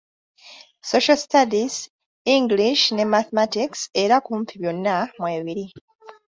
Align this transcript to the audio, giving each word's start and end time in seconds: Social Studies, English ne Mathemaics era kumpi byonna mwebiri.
Social 0.91 1.15
Studies, 1.15 1.87
English 2.37 2.83
ne 2.95 3.03
Mathemaics 3.13 3.81
era 4.05 4.15
kumpi 4.27 4.53
byonna 4.61 4.95
mwebiri. 5.19 5.65